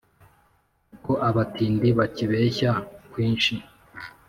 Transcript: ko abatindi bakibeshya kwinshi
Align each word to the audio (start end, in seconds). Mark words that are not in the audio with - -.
ko 1.03 1.13
abatindi 1.29 1.87
bakibeshya 1.97 2.71
kwinshi 3.11 3.53